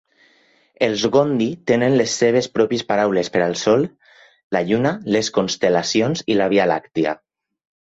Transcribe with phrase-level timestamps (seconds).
[0.85, 3.85] Els gondi tenen les seves pròpies paraules per al Sol,
[4.57, 7.17] la Lluna, les constel·lacions i la Via Làctia.